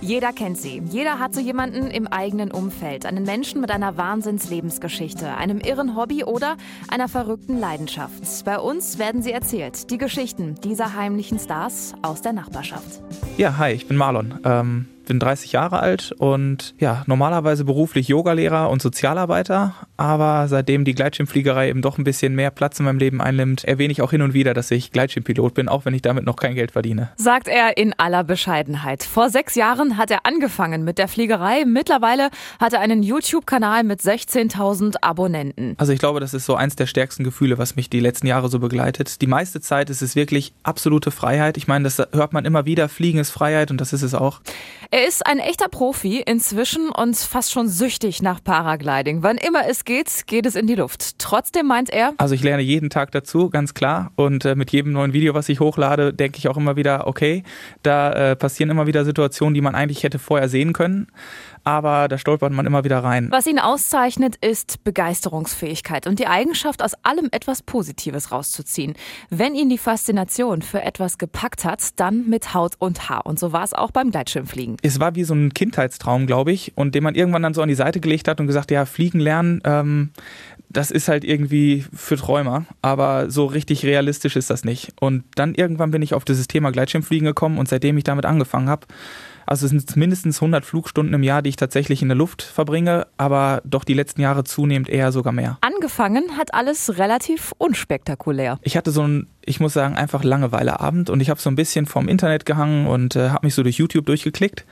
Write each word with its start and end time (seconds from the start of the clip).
Jeder 0.00 0.32
kennt 0.32 0.58
sie. 0.58 0.82
Jeder 0.90 1.18
hat 1.18 1.34
so 1.34 1.40
jemanden 1.40 1.88
im 1.88 2.06
eigenen 2.06 2.50
Umfeld. 2.50 3.06
Einen 3.06 3.24
Menschen 3.24 3.60
mit 3.60 3.70
einer 3.70 3.96
Wahnsinnslebensgeschichte, 3.96 5.34
einem 5.36 5.58
irren 5.60 5.96
Hobby 5.96 6.24
oder 6.24 6.56
einer 6.88 7.08
verrückten 7.08 7.58
Leidenschaft. 7.58 8.44
Bei 8.44 8.58
uns 8.58 8.98
werden 8.98 9.22
sie 9.22 9.32
erzählt. 9.32 9.90
Die 9.90 9.98
Geschichten 9.98 10.54
dieser 10.62 10.94
heimlichen 10.94 11.38
Stars 11.38 11.94
aus 12.02 12.22
der 12.22 12.32
Nachbarschaft. 12.32 13.00
Ja, 13.36 13.56
hi, 13.58 13.72
ich 13.72 13.88
bin 13.88 13.96
Marlon. 13.96 14.38
Ähm, 14.44 14.86
bin 15.06 15.18
30 15.18 15.52
Jahre 15.52 15.80
alt 15.80 16.12
und 16.18 16.74
ja, 16.78 17.02
normalerweise 17.06 17.64
beruflich 17.64 18.08
Yogalehrer 18.08 18.70
und 18.70 18.82
Sozialarbeiter, 18.82 19.74
aber 19.96 20.46
seitdem 20.48 20.84
die 20.84 20.94
Gleitschirmfliegerei 20.94 21.70
eben 21.70 21.82
doch 21.82 21.98
ein 21.98 22.04
bisschen 22.04 22.34
mehr 22.34 22.50
Platz 22.50 22.78
in 22.78 22.84
meinem 22.84 22.98
Leben 22.98 23.20
einnimmt, 23.20 23.64
erwähne 23.64 23.92
ich 23.92 24.02
auch 24.02 24.10
hin 24.10 24.22
und 24.22 24.34
wieder, 24.34 24.54
dass 24.54 24.70
ich 24.70 24.92
Gleitschirmpilot 24.92 25.54
bin, 25.54 25.68
auch 25.68 25.84
wenn 25.84 25.94
ich 25.94 26.02
damit 26.02 26.24
noch 26.24 26.36
kein 26.36 26.54
Geld 26.54 26.72
verdiene. 26.72 27.10
Sagt 27.16 27.48
er 27.48 27.76
in 27.76 27.94
aller 27.98 28.24
Bescheidenheit. 28.24 29.02
Vor 29.02 29.30
sechs 29.30 29.54
Jahren 29.54 29.96
hat 29.96 30.10
er 30.10 30.26
angefangen 30.26 30.84
mit 30.84 30.98
der 30.98 31.08
Fliegerei. 31.08 31.64
Mittlerweile 31.64 32.30
hat 32.60 32.72
er 32.72 32.80
einen 32.80 33.02
YouTube-Kanal 33.02 33.84
mit 33.84 34.00
16.000 34.00 34.96
Abonnenten. 35.00 35.74
Also 35.78 35.92
ich 35.92 35.98
glaube, 35.98 36.20
das 36.20 36.34
ist 36.34 36.46
so 36.46 36.54
eins 36.56 36.76
der 36.76 36.86
stärksten 36.86 37.24
Gefühle, 37.24 37.58
was 37.58 37.76
mich 37.76 37.88
die 37.88 38.00
letzten 38.00 38.26
Jahre 38.26 38.48
so 38.48 38.58
begleitet. 38.58 39.20
Die 39.22 39.26
meiste 39.26 39.60
Zeit 39.60 39.90
ist 39.90 40.02
es 40.02 40.16
wirklich 40.16 40.52
absolute 40.62 41.10
Freiheit. 41.10 41.56
Ich 41.56 41.68
meine, 41.68 41.84
das 41.84 41.98
hört 41.98 42.32
man 42.32 42.44
immer 42.44 42.66
wieder, 42.66 42.88
Fliegen 42.88 43.18
ist 43.18 43.30
Freiheit 43.30 43.70
und 43.70 43.80
das 43.80 43.92
ist 43.92 44.02
es 44.02 44.14
auch. 44.14 44.40
Er 44.96 45.06
ist 45.06 45.26
ein 45.26 45.40
echter 45.40 45.68
Profi 45.68 46.22
inzwischen 46.24 46.88
und 46.88 47.18
fast 47.18 47.52
schon 47.52 47.68
süchtig 47.68 48.22
nach 48.22 48.42
Paragliding. 48.42 49.22
Wann 49.22 49.36
immer 49.36 49.68
es 49.68 49.84
geht, 49.84 50.26
geht 50.26 50.46
es 50.46 50.54
in 50.54 50.66
die 50.66 50.74
Luft. 50.74 51.18
Trotzdem 51.18 51.66
meint 51.66 51.90
er. 51.90 52.14
Also 52.16 52.34
ich 52.34 52.42
lerne 52.42 52.62
jeden 52.62 52.88
Tag 52.88 53.10
dazu, 53.10 53.50
ganz 53.50 53.74
klar. 53.74 54.10
Und 54.16 54.46
äh, 54.46 54.54
mit 54.54 54.72
jedem 54.72 54.92
neuen 54.92 55.12
Video, 55.12 55.34
was 55.34 55.50
ich 55.50 55.60
hochlade, 55.60 56.14
denke 56.14 56.38
ich 56.38 56.48
auch 56.48 56.56
immer 56.56 56.76
wieder, 56.76 57.06
okay, 57.06 57.42
da 57.82 58.30
äh, 58.30 58.36
passieren 58.36 58.70
immer 58.70 58.86
wieder 58.86 59.04
Situationen, 59.04 59.52
die 59.52 59.60
man 59.60 59.74
eigentlich 59.74 60.02
hätte 60.02 60.18
vorher 60.18 60.48
sehen 60.48 60.72
können 60.72 61.08
aber 61.66 62.06
da 62.06 62.16
stolpert 62.16 62.52
man 62.52 62.64
immer 62.64 62.84
wieder 62.84 63.02
rein. 63.02 63.26
Was 63.32 63.46
ihn 63.48 63.58
auszeichnet, 63.58 64.36
ist 64.36 64.84
Begeisterungsfähigkeit 64.84 66.06
und 66.06 66.20
die 66.20 66.28
Eigenschaft, 66.28 66.80
aus 66.80 66.92
allem 67.02 67.28
etwas 67.32 67.60
Positives 67.60 68.30
rauszuziehen. 68.30 68.94
Wenn 69.30 69.56
ihn 69.56 69.68
die 69.68 69.76
Faszination 69.76 70.62
für 70.62 70.82
etwas 70.82 71.18
gepackt 71.18 71.64
hat, 71.64 71.98
dann 71.98 72.28
mit 72.28 72.54
Haut 72.54 72.74
und 72.78 73.08
Haar. 73.08 73.26
Und 73.26 73.40
so 73.40 73.52
war 73.52 73.64
es 73.64 73.72
auch 73.72 73.90
beim 73.90 74.12
Gleitschirmfliegen. 74.12 74.76
Es 74.82 75.00
war 75.00 75.16
wie 75.16 75.24
so 75.24 75.34
ein 75.34 75.52
Kindheitstraum, 75.54 76.28
glaube 76.28 76.52
ich, 76.52 76.72
und 76.76 76.94
den 76.94 77.02
man 77.02 77.16
irgendwann 77.16 77.42
dann 77.42 77.54
so 77.54 77.62
an 77.62 77.68
die 77.68 77.74
Seite 77.74 77.98
gelegt 77.98 78.28
hat 78.28 78.38
und 78.38 78.46
gesagt, 78.46 78.70
ja, 78.70 78.84
fliegen 78.84 79.18
lernen, 79.18 79.60
ähm, 79.64 80.10
das 80.68 80.92
ist 80.92 81.08
halt 81.08 81.24
irgendwie 81.24 81.84
für 81.92 82.16
Träumer, 82.16 82.64
aber 82.80 83.28
so 83.28 83.46
richtig 83.46 83.84
realistisch 83.84 84.36
ist 84.36 84.50
das 84.50 84.64
nicht. 84.64 84.92
Und 85.00 85.24
dann 85.34 85.54
irgendwann 85.56 85.90
bin 85.90 86.02
ich 86.02 86.14
auf 86.14 86.24
dieses 86.24 86.46
Thema 86.46 86.70
Gleitschirmfliegen 86.70 87.26
gekommen 87.26 87.58
und 87.58 87.68
seitdem 87.68 87.98
ich 87.98 88.04
damit 88.04 88.24
angefangen 88.24 88.68
habe, 88.68 88.86
also 89.46 89.66
es 89.66 89.70
sind 89.70 89.96
mindestens 89.96 90.38
100 90.38 90.64
Flugstunden 90.64 91.14
im 91.14 91.22
Jahr, 91.22 91.42
die 91.42 91.50
ich 91.50 91.56
tatsächlich 91.56 92.02
in 92.02 92.08
der 92.08 92.16
Luft 92.16 92.42
verbringe, 92.42 93.06
aber 93.16 93.62
doch 93.64 93.84
die 93.84 93.94
letzten 93.94 94.20
Jahre 94.20 94.44
zunehmend 94.44 94.88
eher 94.88 95.12
sogar 95.12 95.32
mehr. 95.32 95.58
Angefangen 95.60 96.36
hat 96.36 96.52
alles 96.52 96.98
relativ 96.98 97.52
unspektakulär. 97.58 98.58
Ich 98.62 98.76
hatte 98.76 98.90
so 98.90 99.02
ein, 99.02 99.28
ich 99.44 99.60
muss 99.60 99.72
sagen, 99.72 99.96
einfach 99.96 100.24
Langeweileabend 100.24 101.08
und 101.10 101.20
ich 101.20 101.30
habe 101.30 101.40
so 101.40 101.48
ein 101.48 101.56
bisschen 101.56 101.86
vom 101.86 102.08
Internet 102.08 102.44
gehangen 102.44 102.86
und 102.86 103.16
äh, 103.16 103.30
habe 103.30 103.46
mich 103.46 103.54
so 103.54 103.62
durch 103.62 103.76
YouTube 103.76 104.06
durchgeklickt. 104.06 104.64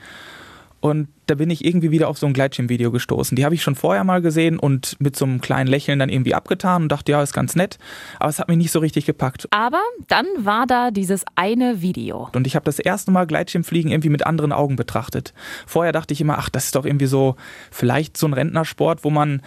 Und 0.85 1.07
da 1.25 1.33
bin 1.33 1.49
ich 1.49 1.65
irgendwie 1.65 1.89
wieder 1.89 2.07
auf 2.07 2.19
so 2.19 2.27
ein 2.27 2.33
Gleitschirmvideo 2.33 2.91
gestoßen. 2.91 3.35
Die 3.35 3.43
habe 3.43 3.55
ich 3.55 3.63
schon 3.63 3.73
vorher 3.73 4.03
mal 4.03 4.21
gesehen 4.21 4.59
und 4.59 4.95
mit 4.99 5.15
so 5.15 5.25
einem 5.25 5.41
kleinen 5.41 5.65
Lächeln 5.65 5.97
dann 5.97 6.09
irgendwie 6.09 6.35
abgetan 6.35 6.83
und 6.83 6.91
dachte, 6.91 7.11
ja, 7.11 7.23
ist 7.23 7.33
ganz 7.33 7.55
nett. 7.55 7.79
Aber 8.19 8.29
es 8.29 8.37
hat 8.37 8.49
mich 8.49 8.57
nicht 8.57 8.71
so 8.71 8.77
richtig 8.77 9.07
gepackt. 9.07 9.47
Aber 9.49 9.81
dann 10.07 10.27
war 10.37 10.67
da 10.67 10.91
dieses 10.91 11.25
eine 11.33 11.81
Video. 11.81 12.29
Und 12.35 12.45
ich 12.45 12.55
habe 12.55 12.65
das 12.65 12.77
erste 12.77 13.09
Mal 13.09 13.25
Gleitschirmfliegen 13.25 13.89
irgendwie 13.89 14.09
mit 14.09 14.27
anderen 14.27 14.51
Augen 14.51 14.75
betrachtet. 14.75 15.33
Vorher 15.65 15.91
dachte 15.91 16.13
ich 16.13 16.21
immer, 16.21 16.37
ach, 16.37 16.49
das 16.49 16.65
ist 16.65 16.75
doch 16.75 16.85
irgendwie 16.85 17.07
so 17.07 17.35
vielleicht 17.71 18.15
so 18.17 18.27
ein 18.27 18.33
Rentnersport, 18.33 19.03
wo 19.03 19.09
man 19.09 19.41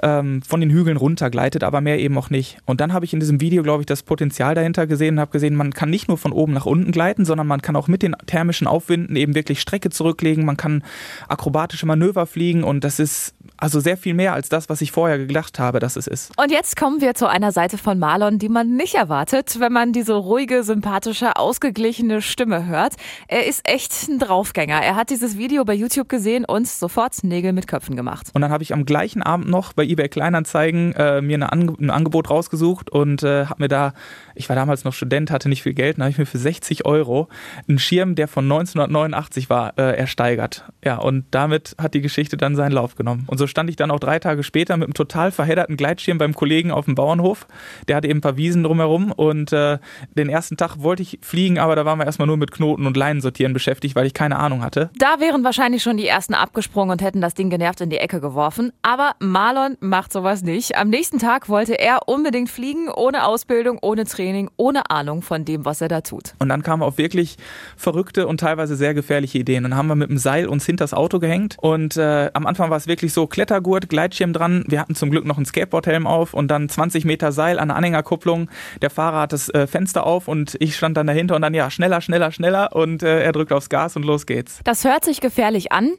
ähm, 0.00 0.42
von 0.42 0.60
den 0.60 0.70
Hügeln 0.70 0.96
runtergleitet, 0.96 1.64
aber 1.64 1.80
mehr 1.80 1.98
eben 1.98 2.16
auch 2.16 2.30
nicht. 2.30 2.58
Und 2.66 2.80
dann 2.80 2.92
habe 2.92 3.04
ich 3.04 3.12
in 3.12 3.18
diesem 3.18 3.40
Video, 3.40 3.64
glaube 3.64 3.82
ich, 3.82 3.86
das 3.86 4.04
Potenzial 4.04 4.54
dahinter 4.54 4.86
gesehen 4.86 5.14
und 5.16 5.20
habe 5.20 5.32
gesehen, 5.32 5.56
man 5.56 5.74
kann 5.74 5.90
nicht 5.90 6.06
nur 6.06 6.18
von 6.18 6.30
oben 6.30 6.52
nach 6.52 6.66
unten 6.66 6.92
gleiten, 6.92 7.24
sondern 7.24 7.48
man 7.48 7.62
kann 7.62 7.74
auch 7.74 7.88
mit 7.88 8.02
den 8.04 8.14
thermischen 8.26 8.68
Aufwinden 8.68 9.16
eben 9.16 9.34
wirklich 9.34 9.60
Strecke 9.60 9.90
zurücklegen. 9.90 10.44
Man 10.44 10.56
kann 10.56 10.83
akrobatische 11.28 11.86
Manöver 11.86 12.26
fliegen 12.26 12.64
und 12.64 12.84
das 12.84 12.98
ist 12.98 13.34
also 13.56 13.80
sehr 13.80 13.96
viel 13.96 14.14
mehr 14.14 14.34
als 14.34 14.48
das, 14.48 14.68
was 14.68 14.80
ich 14.80 14.92
vorher 14.92 15.18
gedacht 15.18 15.58
habe, 15.58 15.78
dass 15.78 15.96
es 15.96 16.06
ist. 16.06 16.32
Und 16.38 16.50
jetzt 16.50 16.76
kommen 16.76 17.00
wir 17.00 17.14
zu 17.14 17.28
einer 17.28 17.52
Seite 17.52 17.78
von 17.78 17.98
Marlon, 17.98 18.38
die 18.38 18.48
man 18.48 18.76
nicht 18.76 18.94
erwartet, 18.94 19.58
wenn 19.60 19.72
man 19.72 19.92
diese 19.92 20.14
ruhige, 20.14 20.64
sympathische, 20.64 21.36
ausgeglichene 21.36 22.20
Stimme 22.20 22.66
hört. 22.66 22.94
Er 23.28 23.46
ist 23.46 23.68
echt 23.68 24.08
ein 24.08 24.18
Draufgänger. 24.18 24.80
Er 24.82 24.96
hat 24.96 25.10
dieses 25.10 25.38
Video 25.38 25.64
bei 25.64 25.74
YouTube 25.74 26.08
gesehen 26.08 26.44
und 26.44 26.66
sofort 26.66 27.22
Nägel 27.22 27.52
mit 27.52 27.66
Köpfen 27.66 27.96
gemacht. 27.96 28.30
Und 28.32 28.42
dann 28.42 28.50
habe 28.50 28.62
ich 28.62 28.72
am 28.72 28.84
gleichen 28.84 29.22
Abend 29.22 29.48
noch 29.48 29.72
bei 29.72 29.84
eBay 29.84 30.08
Kleinanzeigen 30.08 30.92
äh, 30.94 31.20
mir 31.20 31.36
eine 31.36 31.52
Ange 31.52 31.74
ein 31.80 31.90
Angebot 31.90 32.30
rausgesucht 32.30 32.90
und 32.90 33.22
äh, 33.22 33.46
habe 33.46 33.62
mir 33.62 33.68
da, 33.68 33.92
ich 34.34 34.48
war 34.48 34.56
damals 34.56 34.84
noch 34.84 34.92
Student, 34.92 35.30
hatte 35.30 35.48
nicht 35.48 35.62
viel 35.62 35.74
Geld, 35.74 35.98
dann 35.98 36.04
habe 36.04 36.10
ich 36.10 36.18
mir 36.18 36.26
für 36.26 36.38
60 36.38 36.86
Euro 36.86 37.28
einen 37.68 37.78
Schirm, 37.78 38.14
der 38.14 38.28
von 38.28 38.44
1989 38.44 39.50
war, 39.50 39.78
äh, 39.78 39.96
ersteigert. 39.96 40.64
Ja, 40.84 40.98
und 40.98 41.24
damit 41.30 41.74
hat 41.78 41.94
die 41.94 42.02
Geschichte 42.02 42.36
dann 42.36 42.56
seinen 42.56 42.72
Lauf 42.72 42.94
genommen. 42.94 43.24
Und 43.26 43.38
so 43.38 43.46
stand 43.46 43.70
ich 43.70 43.76
dann 43.76 43.90
auch 43.90 44.00
drei 44.00 44.18
Tage 44.18 44.42
später 44.42 44.76
mit 44.76 44.86
einem 44.86 44.94
total 44.94 45.32
verhedderten 45.32 45.76
Gleitschirm 45.76 46.18
beim 46.18 46.34
Kollegen 46.34 46.70
auf 46.70 46.84
dem 46.84 46.94
Bauernhof. 46.94 47.46
Der 47.88 47.96
hatte 47.96 48.08
eben 48.08 48.18
ein 48.18 48.22
paar 48.22 48.36
Wiesen 48.36 48.62
drumherum 48.62 49.10
und 49.10 49.52
äh, 49.52 49.78
den 50.14 50.28
ersten 50.28 50.58
Tag 50.58 50.82
wollte 50.82 51.02
ich 51.02 51.18
fliegen, 51.22 51.58
aber 51.58 51.74
da 51.74 51.86
waren 51.86 51.98
wir 51.98 52.04
erstmal 52.04 52.26
nur 52.26 52.36
mit 52.36 52.52
Knoten 52.52 52.86
und 52.86 52.96
Leinen 52.98 53.22
sortieren 53.22 53.54
beschäftigt, 53.54 53.96
weil 53.96 54.06
ich 54.06 54.12
keine 54.12 54.36
Ahnung 54.38 54.62
hatte. 54.62 54.90
Da 54.98 55.20
wären 55.20 55.42
wahrscheinlich 55.42 55.82
schon 55.82 55.96
die 55.96 56.06
ersten 56.06 56.34
abgesprungen 56.34 56.92
und 56.92 57.02
hätten 57.02 57.22
das 57.22 57.32
Ding 57.32 57.48
genervt 57.48 57.80
in 57.80 57.88
die 57.88 57.98
Ecke 57.98 58.20
geworfen. 58.20 58.72
Aber 58.82 59.12
Marlon 59.20 59.78
macht 59.80 60.12
sowas 60.12 60.42
nicht. 60.42 60.76
Am 60.76 60.90
nächsten 60.90 61.18
Tag 61.18 61.48
wollte 61.48 61.78
er 61.78 62.08
unbedingt 62.08 62.50
fliegen, 62.50 62.90
ohne 62.90 63.26
Ausbildung, 63.26 63.78
ohne 63.80 64.04
Training, 64.04 64.50
ohne 64.56 64.90
Ahnung 64.90 65.22
von 65.22 65.46
dem, 65.46 65.64
was 65.64 65.80
er 65.80 65.88
da 65.88 66.02
tut. 66.02 66.34
Und 66.40 66.50
dann 66.50 66.62
kamen 66.62 66.82
auch 66.82 66.98
wirklich 66.98 67.36
verrückte 67.76 68.26
und 68.26 68.40
teilweise 68.40 68.76
sehr 68.76 68.92
gefährliche 68.92 69.38
Ideen. 69.38 69.62
Dann 69.62 69.76
haben 69.76 69.86
wir 69.86 69.94
mit 69.94 70.10
dem 70.10 70.18
Seil 70.18 70.46
uns 70.46 70.63
hinters 70.66 70.94
Auto 70.94 71.18
gehängt 71.18 71.56
und 71.60 71.96
äh, 71.96 72.30
am 72.34 72.46
Anfang 72.46 72.70
war 72.70 72.76
es 72.76 72.86
wirklich 72.86 73.12
so 73.12 73.26
Klettergurt, 73.26 73.88
Gleitschirm 73.88 74.32
dran. 74.32 74.64
Wir 74.66 74.80
hatten 74.80 74.94
zum 74.94 75.10
Glück 75.10 75.24
noch 75.24 75.36
einen 75.36 75.46
Skateboardhelm 75.46 76.06
auf 76.06 76.34
und 76.34 76.48
dann 76.48 76.68
20 76.68 77.04
Meter 77.04 77.32
Seil 77.32 77.58
an 77.58 77.68
der 77.68 77.76
Anhängerkupplung. 77.76 78.50
Der 78.82 78.90
Fahrer 78.90 79.22
hat 79.22 79.32
das 79.32 79.48
äh, 79.50 79.66
Fenster 79.66 80.06
auf 80.06 80.28
und 80.28 80.56
ich 80.60 80.76
stand 80.76 80.96
dann 80.96 81.06
dahinter 81.06 81.36
und 81.36 81.42
dann 81.42 81.54
ja 81.54 81.70
schneller, 81.70 82.00
schneller, 82.00 82.32
schneller 82.32 82.74
und 82.74 83.02
äh, 83.02 83.22
er 83.22 83.32
drückt 83.32 83.52
aufs 83.52 83.68
Gas 83.68 83.96
und 83.96 84.04
los 84.04 84.26
geht's. 84.26 84.60
Das 84.64 84.84
hört 84.84 85.04
sich 85.04 85.20
gefährlich 85.20 85.72
an. 85.72 85.92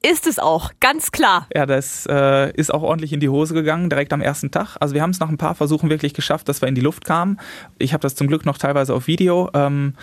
Ist 0.00 0.28
es 0.28 0.38
auch, 0.38 0.70
ganz 0.78 1.10
klar. 1.10 1.48
Ja, 1.52 1.66
das 1.66 2.06
äh, 2.08 2.52
ist 2.52 2.72
auch 2.72 2.82
ordentlich 2.82 3.12
in 3.12 3.18
die 3.18 3.28
Hose 3.28 3.52
gegangen, 3.52 3.90
direkt 3.90 4.12
am 4.12 4.20
ersten 4.20 4.52
Tag. 4.52 4.76
Also 4.78 4.94
wir 4.94 5.02
haben 5.02 5.10
es 5.10 5.18
nach 5.18 5.28
ein 5.28 5.38
paar 5.38 5.56
Versuchen 5.56 5.90
wirklich 5.90 6.14
geschafft, 6.14 6.48
dass 6.48 6.60
wir 6.60 6.68
in 6.68 6.76
die 6.76 6.80
Luft 6.80 7.04
kamen. 7.04 7.40
Ich 7.78 7.92
habe 7.92 8.02
das 8.02 8.14
zum 8.14 8.28
Glück 8.28 8.46
noch 8.46 8.58
teilweise 8.58 8.94
auf 8.94 9.08
Video. 9.08 9.50
Ähm, 9.54 9.94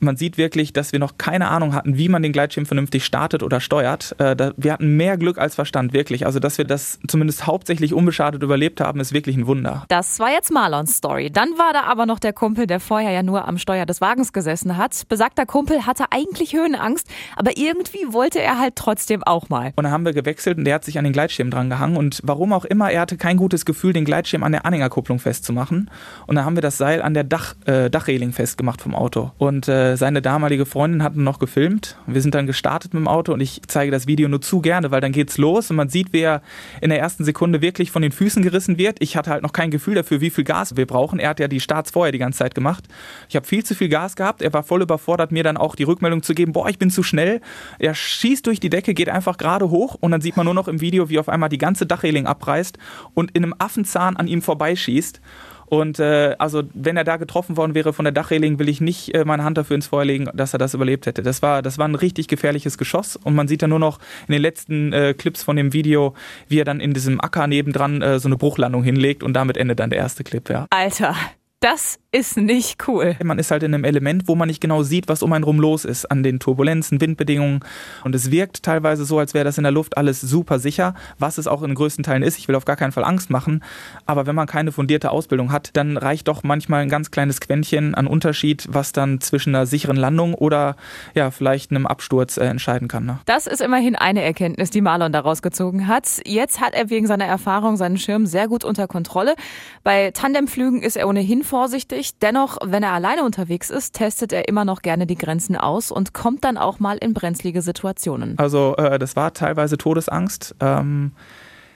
man 0.00 0.16
sieht 0.16 0.38
wirklich, 0.38 0.72
dass 0.72 0.92
wir 0.92 0.98
noch 0.98 1.18
keine 1.18 1.48
Ahnung 1.48 1.74
hatten, 1.74 1.96
wie 1.96 2.08
man 2.08 2.22
den 2.22 2.32
Gleitschirm 2.32 2.66
vernünftig 2.66 3.04
startet 3.04 3.42
oder 3.42 3.60
steuert. 3.60 4.14
Äh, 4.18 4.34
da, 4.36 4.52
wir 4.56 4.72
hatten 4.72 4.96
mehr 4.96 5.16
Glück 5.16 5.38
als 5.38 5.54
Verstand, 5.54 5.92
wirklich. 5.92 6.26
Also, 6.26 6.40
dass 6.40 6.58
wir 6.58 6.64
das 6.64 6.98
zumindest 7.06 7.46
hauptsächlich 7.46 7.94
unbeschadet 7.94 8.42
überlebt 8.42 8.80
haben, 8.80 9.00
ist 9.00 9.12
wirklich 9.12 9.36
ein 9.36 9.46
Wunder. 9.46 9.84
Das 9.88 10.18
war 10.18 10.30
jetzt 10.30 10.50
Marlons 10.50 10.96
Story. 10.96 11.30
Dann 11.30 11.50
war 11.58 11.72
da 11.72 11.82
aber 11.82 12.06
noch 12.06 12.18
der 12.18 12.32
Kumpel, 12.32 12.66
der 12.66 12.80
vorher 12.80 13.12
ja 13.12 13.22
nur 13.22 13.46
am 13.46 13.58
Steuer 13.58 13.86
des 13.86 14.00
Wagens 14.00 14.32
gesessen 14.32 14.76
hat. 14.76 15.04
Besagter 15.08 15.46
Kumpel 15.46 15.86
hatte 15.86 16.06
eigentlich 16.10 16.54
Höhenangst, 16.54 17.08
aber 17.36 17.56
irgendwie 17.56 18.12
wollte 18.12 18.40
er 18.40 18.58
halt 18.58 18.76
trotzdem 18.76 19.22
auch 19.28 19.48
mal. 19.48 19.72
Und 19.76 19.84
dann 19.84 19.92
haben 19.92 20.04
wir 20.04 20.12
gewechselt 20.12 20.58
und 20.58 20.64
der 20.64 20.74
hat 20.74 20.84
sich 20.84 20.98
an 20.98 21.04
den 21.04 21.12
Gleitschirm 21.12 21.50
dran 21.50 21.70
gehangen 21.70 21.96
und 21.96 22.20
warum 22.22 22.52
auch 22.52 22.64
immer, 22.64 22.90
er 22.90 23.02
hatte 23.02 23.16
kein 23.16 23.36
gutes 23.36 23.64
Gefühl, 23.64 23.92
den 23.92 24.04
Gleitschirm 24.04 24.42
an 24.42 24.52
der 24.52 24.66
Anhängerkupplung 24.66 25.18
festzumachen. 25.18 25.90
Und 26.26 26.36
dann 26.36 26.44
haben 26.44 26.56
wir 26.56 26.62
das 26.62 26.78
Seil 26.78 27.02
an 27.02 27.14
der 27.14 27.24
Dach, 27.24 27.54
äh, 27.66 27.90
Dachreling 27.90 28.32
festgemacht 28.32 28.80
vom 28.80 28.94
Auto. 28.94 29.32
Und 29.38 29.68
äh, 29.68 29.96
seine 29.96 30.22
damalige 30.22 30.66
Freundin 30.66 31.02
hat 31.02 31.16
noch 31.16 31.38
gefilmt. 31.38 31.96
Wir 32.06 32.22
sind 32.22 32.34
dann 32.34 32.46
gestartet 32.46 32.94
mit 32.94 33.00
dem 33.00 33.08
Auto 33.08 33.32
und 33.32 33.40
ich 33.40 33.62
zeige 33.66 33.90
das 33.90 34.06
Video 34.06 34.28
nur 34.28 34.40
zu 34.40 34.60
gerne, 34.60 34.90
weil 34.90 35.00
dann 35.00 35.12
geht's 35.12 35.38
los 35.38 35.70
und 35.70 35.76
man 35.76 35.88
sieht, 35.88 36.12
wie 36.12 36.20
er 36.20 36.42
in 36.80 36.90
der 36.90 36.98
ersten 36.98 37.24
Sekunde 37.24 37.60
wirklich 37.60 37.90
von 37.90 38.02
den 38.02 38.12
Füßen 38.12 38.42
gerissen 38.42 38.78
wird. 38.78 38.96
Ich 39.00 39.16
hatte 39.16 39.30
halt 39.30 39.42
noch 39.42 39.52
kein 39.52 39.70
Gefühl 39.70 39.94
dafür, 39.94 40.20
wie 40.20 40.30
viel 40.30 40.44
Gas 40.44 40.76
wir 40.76 40.86
brauchen. 40.86 41.18
Er 41.18 41.30
hat 41.30 41.40
ja 41.40 41.48
die 41.48 41.60
Starts 41.60 41.90
vorher 41.90 42.12
die 42.12 42.18
ganze 42.18 42.38
Zeit 42.38 42.54
gemacht. 42.54 42.84
Ich 43.28 43.36
habe 43.36 43.46
viel 43.46 43.64
zu 43.64 43.74
viel 43.74 43.88
Gas 43.88 44.16
gehabt. 44.16 44.42
Er 44.42 44.52
war 44.52 44.62
voll 44.62 44.82
überfordert, 44.82 45.32
mir 45.32 45.42
dann 45.42 45.56
auch 45.56 45.74
die 45.74 45.84
Rückmeldung 45.84 46.22
zu 46.22 46.34
geben, 46.34 46.52
boah, 46.52 46.68
ich 46.68 46.78
bin 46.78 46.90
zu 46.90 47.02
schnell. 47.02 47.40
Er 47.78 47.94
schießt 47.94 48.46
durch 48.46 48.60
die 48.60 48.70
Decke, 48.70 48.94
geht 48.94 49.08
einfach 49.08 49.17
gerade 49.38 49.70
hoch 49.70 49.96
und 50.00 50.10
dann 50.10 50.20
sieht 50.20 50.36
man 50.36 50.44
nur 50.44 50.54
noch 50.54 50.68
im 50.68 50.80
Video, 50.80 51.08
wie 51.08 51.18
auf 51.18 51.28
einmal 51.28 51.48
die 51.48 51.58
ganze 51.58 51.86
Dachreling 51.86 52.26
abreißt 52.26 52.78
und 53.14 53.30
in 53.32 53.44
einem 53.44 53.54
Affenzahn 53.58 54.16
an 54.16 54.28
ihm 54.28 54.42
vorbeischießt. 54.42 55.20
Und 55.66 55.98
äh, 55.98 56.34
also 56.38 56.62
wenn 56.72 56.96
er 56.96 57.04
da 57.04 57.16
getroffen 57.16 57.56
worden 57.56 57.74
wäre 57.74 57.92
von 57.92 58.04
der 58.04 58.12
Dachreling, 58.12 58.58
will 58.58 58.68
ich 58.68 58.80
nicht 58.80 59.14
äh, 59.14 59.24
meine 59.24 59.44
Hand 59.44 59.58
dafür 59.58 59.74
ins 59.74 59.88
Feuer 59.88 60.06
legen, 60.06 60.30
dass 60.32 60.54
er 60.54 60.58
das 60.58 60.74
überlebt 60.74 61.06
hätte. 61.06 61.22
Das 61.22 61.42
war, 61.42 61.60
das 61.62 61.76
war 61.76 61.86
ein 61.86 61.94
richtig 61.94 62.28
gefährliches 62.28 62.78
Geschoss 62.78 63.16
und 63.16 63.34
man 63.34 63.48
sieht 63.48 63.62
dann 63.62 63.70
nur 63.70 63.78
noch 63.78 63.98
in 64.26 64.32
den 64.32 64.42
letzten 64.42 64.92
äh, 64.92 65.12
Clips 65.12 65.42
von 65.42 65.56
dem 65.56 65.74
Video, 65.74 66.14
wie 66.48 66.58
er 66.58 66.64
dann 66.64 66.80
in 66.80 66.94
diesem 66.94 67.20
Acker 67.20 67.46
nebendran 67.46 68.00
äh, 68.00 68.18
so 68.18 68.28
eine 68.28 68.36
Bruchlandung 68.36 68.82
hinlegt 68.82 69.22
und 69.22 69.34
damit 69.34 69.58
endet 69.58 69.78
dann 69.80 69.90
der 69.90 69.98
erste 69.98 70.24
Clip, 70.24 70.48
ja. 70.48 70.66
Alter, 70.70 71.14
Das 71.60 71.98
ist 72.12 72.36
nicht 72.36 72.86
cool. 72.86 73.16
Man 73.22 73.40
ist 73.40 73.50
halt 73.50 73.64
in 73.64 73.74
einem 73.74 73.82
Element, 73.82 74.28
wo 74.28 74.36
man 74.36 74.46
nicht 74.46 74.60
genau 74.60 74.84
sieht, 74.84 75.08
was 75.08 75.24
um 75.24 75.32
einen 75.32 75.42
rum 75.42 75.58
los 75.58 75.84
ist, 75.84 76.06
an 76.06 76.22
den 76.22 76.38
Turbulenzen, 76.38 77.00
Windbedingungen. 77.00 77.60
Und 78.04 78.14
es 78.14 78.30
wirkt 78.30 78.62
teilweise 78.62 79.04
so, 79.04 79.18
als 79.18 79.34
wäre 79.34 79.44
das 79.44 79.58
in 79.58 79.64
der 79.64 79.72
Luft 79.72 79.96
alles 79.96 80.20
super 80.20 80.60
sicher, 80.60 80.94
was 81.18 81.36
es 81.36 81.48
auch 81.48 81.62
in 81.64 81.74
größten 81.74 82.04
Teilen 82.04 82.22
ist. 82.22 82.38
Ich 82.38 82.46
will 82.46 82.54
auf 82.54 82.64
gar 82.64 82.76
keinen 82.76 82.92
Fall 82.92 83.02
Angst 83.02 83.28
machen. 83.28 83.64
Aber 84.06 84.26
wenn 84.26 84.36
man 84.36 84.46
keine 84.46 84.70
fundierte 84.70 85.10
Ausbildung 85.10 85.50
hat, 85.50 85.70
dann 85.72 85.96
reicht 85.96 86.28
doch 86.28 86.44
manchmal 86.44 86.82
ein 86.82 86.88
ganz 86.88 87.10
kleines 87.10 87.40
Quäntchen 87.40 87.96
an 87.96 88.06
Unterschied, 88.06 88.68
was 88.70 88.92
dann 88.92 89.20
zwischen 89.20 89.52
einer 89.52 89.66
sicheren 89.66 89.96
Landung 89.96 90.34
oder 90.34 90.76
ja, 91.14 91.32
vielleicht 91.32 91.72
einem 91.72 91.86
Absturz 91.88 92.36
äh, 92.36 92.44
entscheiden 92.44 92.86
kann. 92.86 93.04
Ne? 93.04 93.18
Das 93.26 93.48
ist 93.48 93.60
immerhin 93.60 93.96
eine 93.96 94.22
Erkenntnis, 94.22 94.70
die 94.70 94.80
Marlon 94.80 95.10
daraus 95.10 95.42
gezogen 95.42 95.88
hat. 95.88 96.20
Jetzt 96.24 96.60
hat 96.60 96.74
er 96.74 96.88
wegen 96.88 97.08
seiner 97.08 97.26
Erfahrung 97.26 97.76
seinen 97.76 97.98
Schirm 97.98 98.26
sehr 98.26 98.46
gut 98.46 98.62
unter 98.62 98.86
Kontrolle. 98.86 99.34
Bei 99.82 100.12
Tandemflügen 100.12 100.82
ist 100.82 100.96
er 100.96 101.08
ohnehin 101.08 101.42
vorsichtig. 101.48 102.18
Dennoch, 102.18 102.58
wenn 102.62 102.82
er 102.82 102.92
alleine 102.92 103.24
unterwegs 103.24 103.70
ist, 103.70 103.94
testet 103.94 104.32
er 104.32 104.48
immer 104.48 104.64
noch 104.64 104.82
gerne 104.82 105.06
die 105.06 105.16
Grenzen 105.16 105.56
aus 105.56 105.90
und 105.90 106.14
kommt 106.14 106.44
dann 106.44 106.56
auch 106.56 106.78
mal 106.78 106.98
in 106.98 107.14
brenzlige 107.14 107.62
Situationen. 107.62 108.38
Also 108.38 108.76
äh, 108.76 108.98
das 108.98 109.16
war 109.16 109.32
teilweise 109.32 109.78
Todesangst. 109.78 110.54
Ähm 110.60 111.12